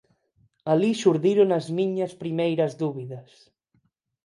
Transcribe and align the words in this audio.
Alí 0.71 0.91
xurdiron 1.01 1.49
as 1.59 1.65
miñas 1.77 2.13
primeiras 2.21 2.71
dúbidas. 2.81 3.31